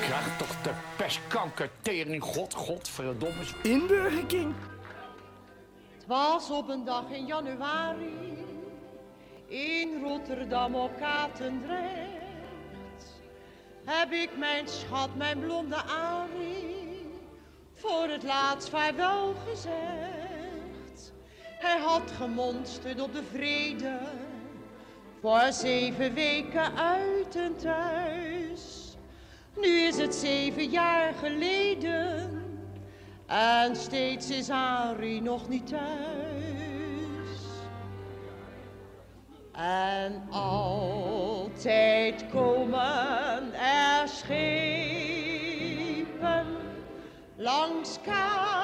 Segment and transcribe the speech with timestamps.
[0.00, 3.44] Krijg toch de pestkanker tering, god, godverdomme.
[3.62, 4.54] In Burger King.
[5.96, 8.44] Het was op een dag in januari
[9.46, 11.84] in Rotterdam op Katendrecht.
[13.84, 17.06] Heb ik mijn schat, mijn blonde Arie,
[17.74, 21.12] voor het laatst vaarwel gezegd.
[21.42, 23.98] Hij had gemonsterd op de vrede,
[25.26, 28.96] voor zeven weken uit en thuis.
[29.56, 32.44] Nu is het zeven jaar geleden
[33.26, 37.40] en steeds is Arie nog niet thuis.
[39.52, 44.86] En altijd komen er schepen
[47.36, 48.55] langs Katendrecht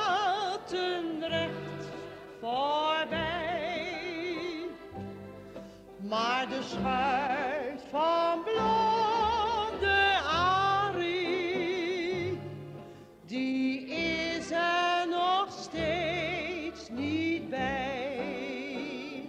[6.13, 12.39] Maar de schuit van blonde Arie,
[13.27, 19.25] die is er nog steeds niet bij.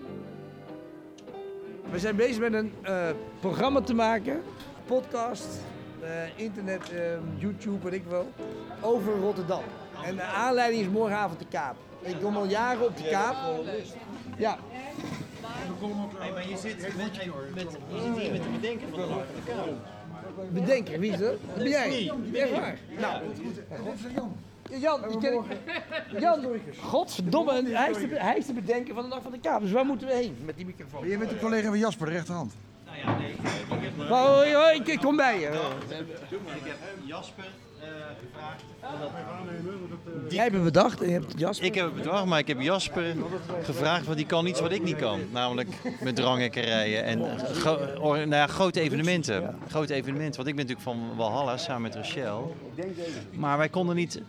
[1.92, 4.44] We zijn bezig met een eh, programma te maken.
[4.86, 5.48] Podcast,
[6.02, 7.00] eh, internet, eh,
[7.36, 8.32] YouTube, weet ik wel.
[8.82, 9.64] Over Rotterdam.
[10.06, 11.76] En de aanleiding is morgenavond de Kaap.
[12.02, 13.36] Ik kom al jaren op de Kaap.
[14.38, 14.58] Ja,
[16.34, 16.96] maar je zit met,
[17.56, 20.54] met, je zit hier met de bedenken van de Raad van de Kamer.
[20.54, 21.32] bedenker, wie is dat?
[21.32, 22.12] Dat ben jij.
[22.34, 22.78] Echt waar.
[23.00, 23.24] Nou,
[24.70, 25.42] Ja, Jan, die ken ik.
[26.20, 26.46] Jan,
[26.82, 29.62] godverdomme, hij is, de, hij is de bedenker van de Dag van de Kaap.
[29.62, 31.08] Dus waar moeten we heen met die microfoon?
[31.08, 32.54] Je bent de collega van Jasper, de rechterhand.
[34.86, 35.48] Ik kom bij je.
[35.48, 35.52] ik
[36.66, 37.44] heb Jasper
[37.82, 37.88] eh,
[38.20, 38.64] gevraagd.
[40.30, 41.66] Jij hebt het bedacht en je hebt Jasper.
[41.68, 43.16] Ik heb het bedacht, maar ik heb Jasper
[43.64, 45.20] gevraagd, want die kan iets wat ik niet kan.
[45.32, 45.70] Namelijk
[46.02, 49.56] met dranghekkerijen en eh, gro- or- nou ja, grote evenementen.
[49.70, 52.56] Grote evenementen, want ik ben natuurlijk van Walhalla samen met Rachel.
[53.34, 54.22] Maar wij konden niet,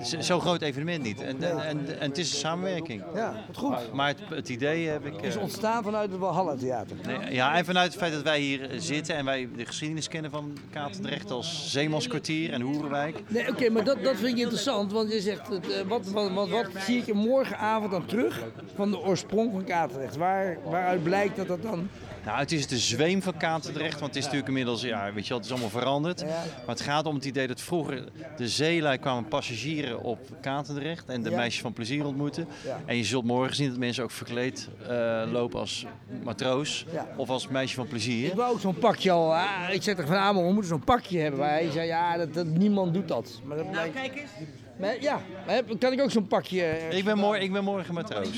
[0.00, 1.20] z- zo'n groot evenement niet.
[1.20, 3.02] En, en, en, en het is een samenwerking.
[3.14, 3.92] Ja, wat goed.
[3.92, 5.12] Maar het, het idee heb ik...
[5.14, 6.96] Het is ontstaan vanuit het Walhalla Theater.
[7.06, 10.08] Nee, ja, en vanuit het feit dat wij hier eh, zitten en wij de geschiedenis
[10.08, 13.22] kennen van Katendrecht als Zeemanskwartier en Hoerenwijk.
[13.28, 15.58] Nee, oké, maar dat, dat vind ik interessant, want je zegt, eh,
[15.88, 20.16] wat, wat, wat, zie ik morgenavond dan terug van de oorsprong van Katendrecht?
[20.16, 21.88] Waar, waaruit blijkt dat dat dan...
[22.24, 25.28] Nou, het is de zweem van Katendrecht, want het is natuurlijk inmiddels, ja, weet je
[25.28, 26.20] wel, het is allemaal veranderd.
[26.20, 26.26] Ja.
[26.26, 28.04] Maar het gaat om het idee dat vroeger
[28.36, 31.36] de zeelui kwamen passagieren op Katendrecht en de Ja.
[31.36, 32.46] meisjes van plezier ontmoeten.
[32.64, 32.80] Ja.
[32.86, 35.86] En je zult morgen zien dat mensen ook verkleed eh, lopen als
[36.22, 37.06] matroos Ja.
[37.16, 38.26] of als meisje van plezier.
[38.26, 40.84] Ik wou ook zo'n pakje al, ah, ik zeg tegen Van Amel, we moeten zo'n
[40.84, 41.40] pakje hebben.
[41.40, 43.40] Maar hij zei, ja, dat, dat, niemand doet dat.
[43.44, 44.30] Maar dat nou, kijk eens.
[44.78, 46.62] Maar, ja, maar heb- kan ik ook zo'n pakje...
[46.62, 48.28] eh, Ik ben, morgen, ik ben morgen matroos.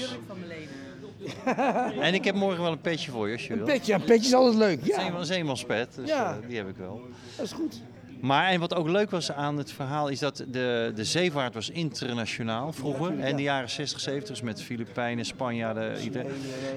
[2.06, 3.66] En ik heb morgen wel een petje voor je als je Een wil.
[3.66, 4.84] petje, een petje is altijd leuk.
[4.86, 6.38] Ja, Zeeman, zeemanspet, dus Ja.
[6.42, 7.00] eh, die heb ik wel.
[7.36, 7.80] dat is goed.
[8.22, 11.70] Maar en wat ook leuk was aan het verhaal is dat de, de zeevaart was
[11.70, 13.20] internationaal vroeger.
[13.20, 16.30] En de jaren 60, 70 dus met Filipijnen, Spanjaarden, iedereen.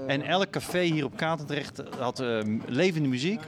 [0.07, 3.39] En elk café hier op Katendrecht had eh, levende muziek.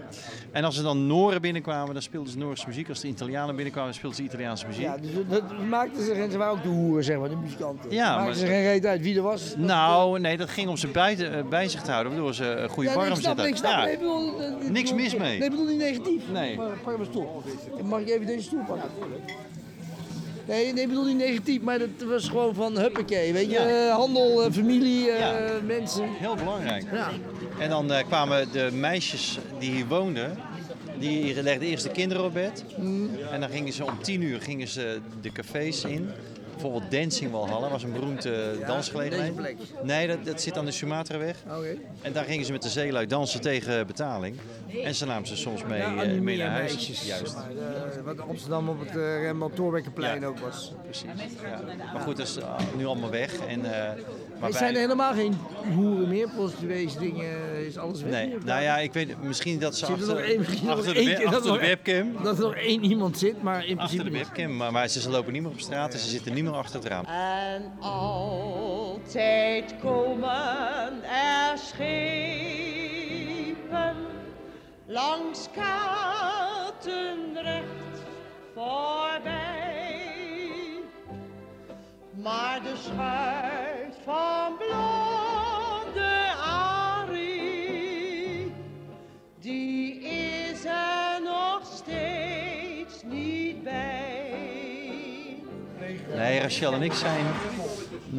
[0.51, 2.89] En als er dan Noren binnenkwamen, dan speelden ze Noorse muziek.
[2.89, 4.83] Als de Italianen binnenkwamen, dan speelden ze Italiaanse muziek.
[4.83, 7.91] Ja, dus dat maakte zich, en ze waren ook de hoeren, zeg maar, de muzikanten.
[7.91, 9.53] Ja, maakte maar- zich geen reet uit wie er was.
[9.57, 12.69] Nou, nee, dat ging om ze buiten, eh, bij zich te houden, waardoor ze een
[12.69, 13.71] goede Ja, nee, warm ik snap, snap.
[13.71, 13.83] Ja.
[13.83, 15.37] Nee, ik bedoel, eh, ik Niks mis mee.
[15.37, 16.23] Nee, ik bedoel niet negatief.
[16.31, 16.57] Nee.
[16.57, 17.43] Maar mijn stoel.
[17.87, 18.89] Mag ik even deze stoel pakken?
[20.47, 23.51] Nee, nee, ik bedoel niet negatief, maar dat was gewoon van huppakee, weet je.
[23.51, 23.87] Ja.
[23.89, 25.59] eh, handel, eh, familie, eh, Ja.
[25.65, 26.09] mensen.
[26.09, 26.85] Heel belangrijk.
[26.91, 27.09] Ja.
[27.59, 30.37] En dan kwamen de meisjes die hier woonden,
[30.99, 32.63] die legden eerst de kinderen op bed.
[33.31, 36.09] En dan gingen ze om tien uur gingen ze de cafés in.
[36.61, 39.35] Bijvoorbeeld Dancing Walhalla was een beroemde dansgelegenheid.
[39.37, 39.83] deze plek.
[39.83, 41.37] Nee, dat, dat zit aan de Sumatraweg.
[41.47, 41.75] Oké.
[42.01, 44.35] En daar gingen ze met de zeelui dansen tegen betaling.
[44.83, 46.73] En ze namen ze soms mee, Ja, eh, mee naar huis.
[46.73, 47.05] meisjes.
[47.07, 50.27] Juist, maar, eh, wat Amsterdam op het uh, Rembrandt Thorbeckenplein Ja.
[50.27, 50.73] ook was.
[50.83, 51.05] precies.
[51.93, 52.37] Maar goed, dat is
[52.77, 53.37] nu allemaal weg.
[53.47, 53.91] En, eh,
[54.39, 55.37] maar Er zijn er helemaal geen
[55.75, 58.11] hoeren meer, prostituees, dingen, is alles weg.
[58.11, 61.27] Nee, nou ja, ik weet misschien dat ze Zit er achter, één- achter, de, één
[61.27, 64.19] achter de webcam Dat er nog één iemand zit, maar in Achter principe de niet.
[64.27, 66.79] webcam, maar, maar ze lopen niet meer op straat en ze zitten niet meer achter
[66.79, 67.05] het raam.
[67.05, 72.75] En altijd komen er schepen
[74.85, 75.47] langs
[76.77, 77.65] Katendrecht
[78.53, 79.65] voorbij.
[82.23, 83.66] Maar de schuit
[84.07, 86.13] van blonde
[87.05, 87.71] Arie,
[89.39, 94.25] die is er nog steeds niet bij.
[96.15, 97.25] Nee, Rachel en ik zijn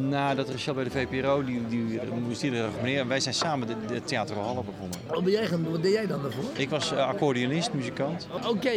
[0.07, 2.99] Nou, Rachel bij de VPRO, die, die moest iedere dag meneer.
[2.99, 4.99] En wij zijn samen de, de Theater Walhalla begonnen.
[5.07, 6.43] Wat, ben jij, gaan- wat deed jij dan daarvoor?
[6.53, 8.27] Ik was eh, accordeonist, muzikant.
[8.47, 8.71] Oké.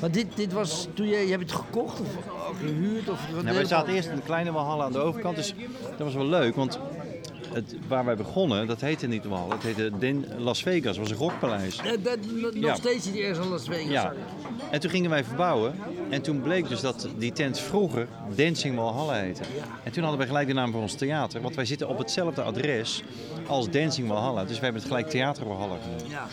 [0.00, 2.06] Maar dit, dit was toen je, je hebt het gekocht of
[2.60, 3.66] gehuurd of wat Nou, wij deed je?
[3.68, 5.54] zaten eerst in een kleine Walhalla aan de overkant, dus
[5.88, 6.54] dat was wel leuk.
[6.54, 6.78] Want
[7.58, 11.16] het, waar wij begonnen, dat heette niet de het heette Den Las Vegas, was een
[11.16, 11.80] rockpaleis.
[11.84, 12.74] Ja, dat, nog Ja.
[12.74, 13.88] steeds hij ergens aan Las Vegas.
[13.90, 14.12] Ja.
[14.70, 15.74] En toen gingen wij verbouwen.
[16.10, 19.42] En toen bleek dus dat die tent vroeger Dancing Walhalla heette.
[19.84, 21.40] En toen hadden we gelijk de naam voor ons theater.
[21.40, 23.02] Want wij zitten op hetzelfde adres
[23.46, 24.44] als Dancing Walhalla.
[24.44, 26.04] Dus we hebben het gelijk Theater Walhalla genoemd.
[26.10, 26.26] Ja.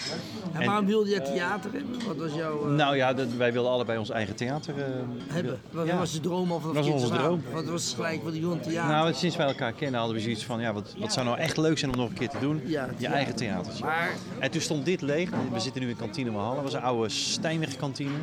[0.53, 1.95] En, En- waarom wilde je theater hebben?
[2.07, 2.65] Wat was jouw...
[2.65, 4.83] eh, Nou ja, dat- wij wilden allebei ons eigen theater eh,
[5.27, 5.59] hebben?
[5.71, 7.41] Wat was je droom vanaf Dat was onze droom.
[7.53, 8.95] Wat was gelijk wat je wilde theater?
[8.95, 11.57] Nou, sinds wij elkaar kennen hadden we zoiets van, ja, wat, wat zou nou echt
[11.57, 12.61] leuk zijn om nog een keer te doen?
[12.65, 13.83] Ja, Je eigen theatertje.
[13.83, 15.29] maar En toen stond dit leeg.
[15.51, 16.55] We zitten nu in kantine Walhalla.
[16.55, 18.17] Dat was een oude Steinweg kantine.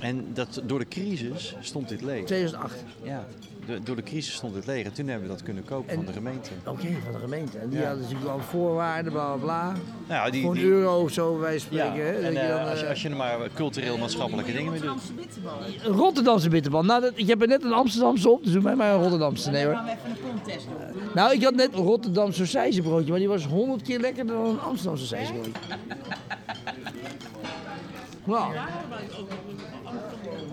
[0.00, 2.24] En dat, door de crisis stond dit leeg.
[2.24, 2.74] 2008.
[3.02, 3.24] Ja,
[3.66, 4.84] de- door de crisis stond het leeg.
[4.84, 6.50] En toen hebben we dat kunnen kopen En- van de gemeente.
[6.66, 7.58] Oké, van de gemeente.
[7.58, 7.84] En die Ja.
[7.86, 9.62] hadden natuurlijk wel voorwaarden, bla bla bla.
[9.72, 9.76] Nou,
[10.24, 11.92] ja, die, Voor een die- euro of zo, wij ja, spreken.
[12.06, 14.72] hè, en, je eh, dan, als, je, eh, als je er maar cultureel maatschappelijke dingen
[14.72, 15.02] mee doet.
[15.84, 16.82] Een Rotterdamse bitterbal.
[16.84, 19.50] Nou, dat, ik heb er net een Amsterdamse op, dus doe mij maar een Rotterdamse.
[19.50, 19.74] Nee hoor.
[19.74, 21.02] gaan we even een contest doen.
[21.14, 24.60] Nou, ik had net een Rotterdamse sausijzenbroodje, maar die was honderd keer lekkerder dan een
[24.60, 25.60] Amsterdamse sausijzenbroodje.
[28.24, 28.54] Nou.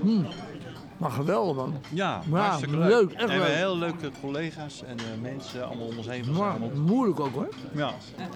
[0.03, 0.25] Hmm.
[0.97, 1.73] Maar geweldig man.
[1.89, 3.11] Ja, Ja, hartstikke leuk, leuk.
[3.11, 3.57] echt en we hebben leuk.
[3.57, 6.75] heel leuke collega's en eh, mensen allemaal om ons heen Maar verzameld.
[6.87, 7.49] moeilijk ook hoor.
[7.75, 7.91] Ja,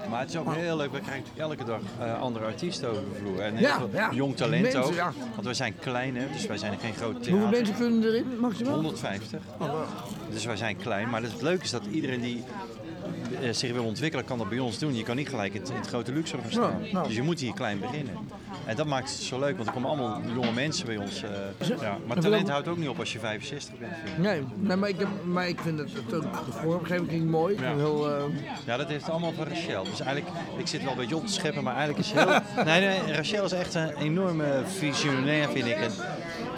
[0.10, 0.92] maar het is ook heel leuk.
[0.92, 3.40] We krijgen elke dag eh, andere artiesten over de vloer.
[3.40, 4.10] En heel Ja, veel ja.
[4.14, 4.94] jong talent Mensen, ook.
[5.36, 7.50] Want we zijn klein, hè, dus wij zijn geen groot Hoeveel theater.
[7.50, 8.74] mensen kunnen erin maximaal?
[8.74, 9.42] 150.
[10.30, 11.10] Dus wij zijn klein.
[11.10, 12.44] Maar het leuke is dat iedereen die
[13.42, 14.96] eh, zich wil ontwikkelen, kan dat bij ons doen.
[14.96, 16.84] Je kan niet gelijk in het, in het grote luxe gaan staan.
[16.84, 17.08] Ja, nou.
[17.08, 18.14] Dus je moet hier klein beginnen.
[18.68, 21.24] En dat maakt het zo leuk, want er komen allemaal jonge mensen bij ons.
[21.24, 21.98] eh, ja.
[22.08, 23.92] Maar talent houdt ook niet op als je 65 bent.
[24.18, 27.58] Nee, nee maar, ik heb, maar ik vind het, het ook, de vormgeving ging mooi.
[27.62, 28.24] Heel, eh,
[28.66, 29.84] Ja, dat heeft allemaal van Rachel.
[29.84, 32.40] Dus eigenlijk, ik zit wel een beetje op te scheppen, maar eigenlijk is heel...
[32.66, 35.76] Nee, nee, Rachel is echt een enorme visionair, vind ik.
[35.78, 35.92] En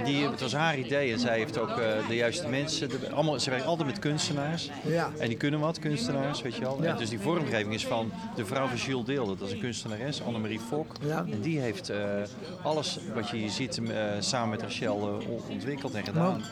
[0.06, 2.90] die, het was haar idee en zij heeft ook eh, de juiste mensen.
[2.90, 4.69] De, allemaal, ze werkt altijd met kunstenaars.
[4.86, 5.10] Ja.
[5.19, 6.78] En die kunnen wat, kunstenaars, weet je wel.
[6.84, 6.90] Ja.
[6.92, 9.36] En dus die vormgeving is van de vrouw van Jules Deelde.
[9.38, 10.96] Dat is een kunstenares, Annemarie Fok.
[11.01, 11.25] Ja.
[11.31, 11.98] En die heeft eh,
[12.63, 16.44] alles wat je hier ziet eh, samen met Rachel on- ontwikkeld en gedaan.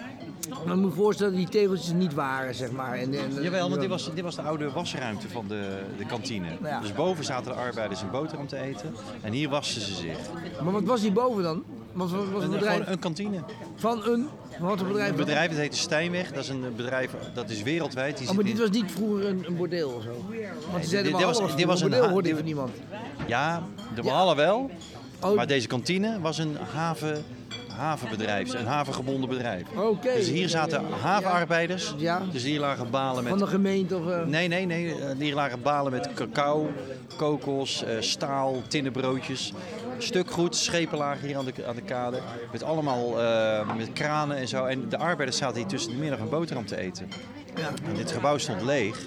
[0.50, 2.94] Maar ik moet me voorstellen dat die tegeltjes niet waren, zeg maar.
[2.94, 6.48] En, en, Jawel, want dit was, dit was de oude wasruimte van de, de kantine.
[6.82, 8.96] Dus boven zaten de arbeiders een boterham te eten.
[9.22, 10.18] En hier wasten ze zich.
[10.64, 11.64] Maar wat was die boven dan?
[11.98, 13.40] Was, was Een, een bedrijf gewoon een kantine.
[13.76, 14.28] van een...
[14.60, 15.10] Wat een bedrijf?
[15.10, 16.32] Een bedrijf dat heet Steinweg.
[16.32, 18.18] Dat is een bedrijf dat is wereldwijd.
[18.18, 20.10] Die Oh, maar dit in- was niet vroeger een, een bordeel of zo?
[20.10, 22.72] Want die zeiden dit maar was- dit was een bordeel, hoorde dit- van niemand.
[23.28, 23.64] Ja,
[23.96, 24.70] de Walhalla wel.
[25.22, 27.24] Oh, Maar deze kantine was een haven,
[27.78, 28.54] havenbedrijf.
[28.54, 29.64] Een havengebonden bedrijf.
[29.76, 30.14] Oké.
[30.14, 31.94] Dus hier zaten havenarbeiders.
[31.98, 32.22] Ja.
[32.32, 34.08] Dus hier lagen balen met Van de gemeente of...
[34.08, 34.96] eh, Nee, nee, nee.
[34.96, 36.70] Eh, Hier lagen balen met cacao,
[37.18, 39.54] kokos, eh, staal, tinnenbroodjes.
[39.98, 42.20] Stukgoed, schepen lagen hier aan de, aan de kade.
[42.52, 43.10] Met allemaal
[43.78, 44.66] met kranen en zo.
[44.66, 47.10] En de arbeiders zaten hier tussen de middag een boterham te eten.
[47.56, 47.68] Ja.
[47.90, 48.98] En dit gebouw stond leeg,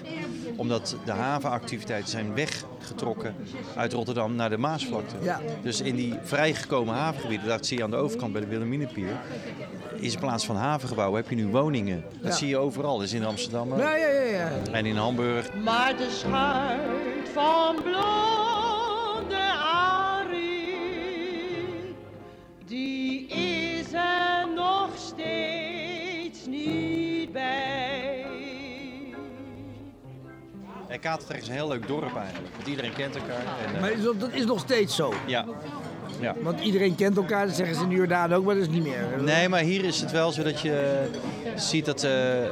[0.55, 3.35] omdat de havenactiviteiten zijn weggetrokken
[3.75, 5.15] uit Rotterdam naar de Maasvlakte.
[5.21, 5.39] Ja.
[5.63, 9.19] Dus in die vrijgekomen havengebieden, dat zie je aan de overkant bij de Wilhelminapier,
[9.95, 12.03] is in plaats van havengebouwen heb je nu woningen.
[12.21, 12.37] Dat Ja.
[12.37, 12.97] zie je overal.
[12.97, 13.79] Dat is in Amsterdam ook.
[13.79, 14.49] Ja, ja, ja, ja.
[14.71, 15.53] En in Hamburg.
[15.63, 16.79] Maar de schuit
[17.33, 18.50] van blonde
[30.91, 32.55] En Katendrecht is een heel leuk dorp eigenlijk.
[32.55, 33.35] Want iedereen kent elkaar.
[33.67, 35.13] En, eh, Maar is dat, dat is nog steeds zo.
[35.27, 35.45] ja.
[36.19, 36.35] ja.
[36.41, 38.83] Want iedereen kent elkaar, dat zeggen ze in de Jordaan ook, maar dat is niet
[38.83, 39.05] meer.
[39.23, 41.05] Nee, maar hier is het wel zo dat je
[41.55, 42.03] ziet dat...
[42.03, 42.51] eh, eh,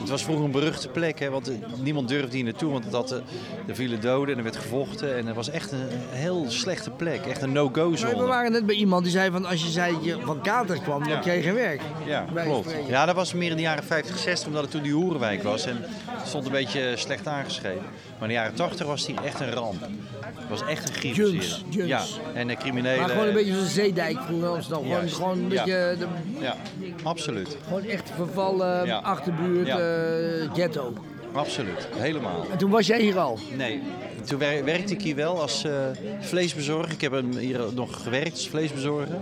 [0.00, 2.72] het was vroeger een beruchte plek, hè, want eh, niemand durfde hier naartoe.
[2.72, 3.18] Want het had, eh,
[3.66, 5.16] er vielen doden en er werd gevochten.
[5.16, 7.26] En het was echt een heel slechte plek.
[7.26, 8.26] Echt een no-go Maar we zone.
[8.26, 11.04] waren net bij iemand die zei van als je zei dat je van Katendrecht kwam,
[11.04, 11.08] Ja.
[11.10, 11.80] dan kreeg je geen werk.
[12.06, 12.74] Ja, klopt.
[12.88, 15.66] Ja, dat was meer in de jaren 50, 60, omdat het toen die Hoerenwijk was.
[15.66, 15.84] En
[16.24, 17.82] stond een beetje slecht aangeschreven.
[18.18, 19.80] Maar in de jaren 80 was die echt een ramp.
[20.20, 21.14] Het was echt een griep.
[21.14, 21.88] Junks, junks.
[21.88, 22.02] Ja,
[22.34, 23.00] en de criminelen...
[23.00, 24.84] Maar gewoon een beetje een zeedijk in Amsterdam.
[24.84, 25.48] Gewoon, gewoon een Ja.
[25.48, 26.06] beetje, de,
[26.40, 26.56] Ja,
[27.02, 27.56] absoluut.
[27.64, 28.98] gewoon echt vervallen, Ja.
[28.98, 29.78] achterbuurt, Ja.
[29.78, 30.92] eh, ghetto.
[31.32, 31.88] Absoluut.
[31.96, 32.46] Helemaal.
[32.50, 33.38] En toen was jij hier al.
[33.56, 33.82] Nee,
[34.26, 35.72] toen wer- werkte ik hier wel als eh,
[36.20, 36.92] vleesbezorger.
[36.92, 39.18] Ik heb hem hier nog gewerkt als vleesbezorger.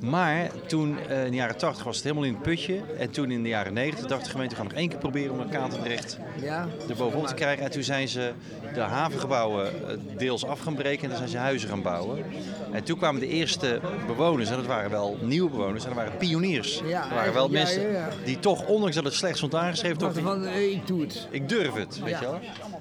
[0.00, 2.80] Maar toen eh, in de jaren 80 was het helemaal in het putje.
[2.98, 5.32] En toen in de jaren 90 dacht de gemeente, we gaan nog één keer proberen
[5.32, 6.68] om een Katendrecht Ja.
[6.88, 7.64] er bovenop te krijgen.
[7.64, 8.32] En toen zijn ze
[8.74, 12.24] de havengebouwen eh, deels af gaan breken en dan zijn ze huizen gaan bouwen.
[12.72, 16.16] En toen kwamen de eerste bewoners, en dat waren wel nieuwe bewoners, en dat waren
[16.16, 16.82] pioniers.
[16.86, 19.98] Ja, dat waren wel ja, mensen ja, die toch, ondanks dat het slecht stond aangeschreven,
[19.98, 21.19] toch van, ik doe het.
[21.30, 22.38] Ik durf het, weet je wel.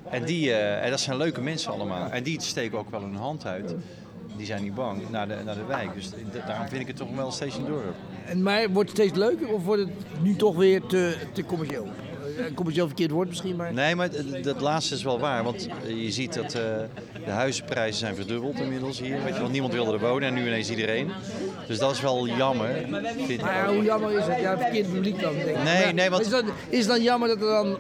[0.10, 2.10] En, die, eh, en dat zijn leuke mensen allemaal.
[2.12, 3.76] En die steken ook wel hun hand uit.
[4.38, 5.94] Die zijn niet bang naar de, naar de wijk.
[5.96, 7.96] Dus da- daarom vind ik het toch wel steeds een dorp.
[8.26, 9.92] En, maar wordt het steeds leuker of wordt het
[10.22, 11.88] nu toch weer te, te commercieel?
[12.38, 13.74] Eh, commercieel verkeerd woord misschien, maar...
[13.74, 15.44] Nee, maar het- dat laatste is wel waar.
[15.44, 16.52] Want eh, je ziet dat
[17.26, 19.24] de huizenprijzen zijn verdubbeld inmiddels hier.
[19.24, 21.12] Weet je wel, niemand wilde er wonen en nu ineens iedereen.
[21.68, 23.04] Dus dat is wel jammer, Maar
[23.68, 24.40] ja, hoe jammer is het?
[24.42, 25.64] Ja, het verkeerde publiek dan, denk ik.
[25.64, 27.78] Nee, nee, want- Is, dat, is het dan jammer dat er dan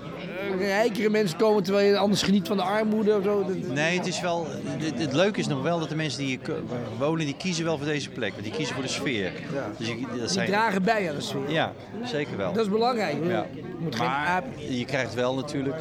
[0.57, 3.45] rijkere mensen komen terwijl je anders geniet van de armoede of zo?
[3.73, 4.47] Nee, het is wel.
[4.65, 6.55] Het, het leuke is nog wel dat de mensen die hier
[6.97, 8.31] wonen, die kiezen wel voor deze plek.
[8.31, 9.31] Want die kiezen voor de sfeer.
[9.77, 11.49] Dus je, dat Die zijn, dragen bij aan de sfeer.
[11.51, 12.53] ja, zeker wel.
[12.53, 13.15] Dat is belangrijk.
[13.27, 13.45] Ja.
[13.55, 15.77] Je moet Maar je krijgt wel natuurlijk,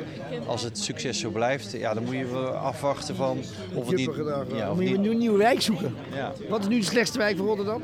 [0.47, 2.27] als het succes zo blijft, ja, dan moet je
[2.63, 3.39] afwachten van
[3.75, 4.11] of het niet.
[4.55, 5.95] Ja, of moet je een nieuwe wijk zoeken.
[6.15, 6.33] ja.
[6.49, 7.83] Wat is nu de slechtste wijk van Rotterdam?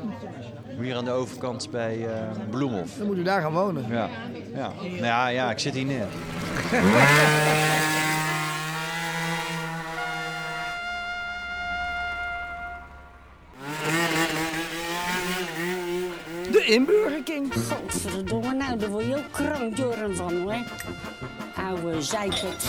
[0.81, 2.11] Hier aan de overkant bij eh
[2.49, 2.89] Bloemhof.
[2.97, 3.85] Dan moeten we daar gaan wonen.
[3.89, 4.09] Ja.
[4.55, 4.71] Ja.
[4.81, 6.05] Nou ja, ja, ik zit hier neer.
[6.69, 6.77] De
[16.65, 17.53] inburgerking.
[17.53, 20.55] Godverdomme, nou daar word je ook krankjoren van hoor.
[21.55, 22.65] Oude zeikert.